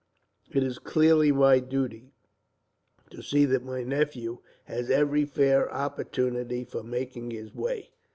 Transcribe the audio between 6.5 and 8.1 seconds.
for making his way.